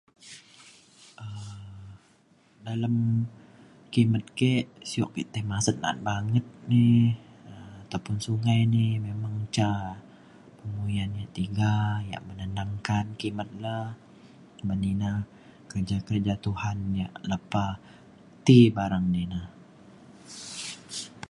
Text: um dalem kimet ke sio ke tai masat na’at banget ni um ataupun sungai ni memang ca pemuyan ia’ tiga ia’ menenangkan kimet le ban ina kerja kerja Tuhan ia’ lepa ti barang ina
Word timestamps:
um 1.23 1.85
dalem 2.67 2.95
kimet 3.93 4.25
ke 4.39 4.53
sio 4.89 5.05
ke 5.13 5.21
tai 5.33 5.43
masat 5.51 5.75
na’at 5.81 5.97
banget 6.09 6.45
ni 6.71 6.85
um 7.53 7.75
ataupun 7.83 8.17
sungai 8.25 8.59
ni 8.75 8.85
memang 9.07 9.33
ca 9.55 9.69
pemuyan 10.57 11.17
ia’ 11.21 11.27
tiga 11.39 11.73
ia’ 12.09 12.19
menenangkan 12.29 13.05
kimet 13.19 13.49
le 13.63 13.77
ban 14.67 14.81
ina 14.93 15.11
kerja 15.71 15.97
kerja 16.07 16.33
Tuhan 16.45 16.77
ia’ 16.99 17.07
lepa 17.31 17.65
ti 18.45 18.59
barang 18.77 19.07
ina 19.25 19.41